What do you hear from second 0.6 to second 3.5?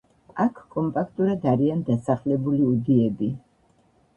კომპაქტურად არიან დასახლებული უდიები.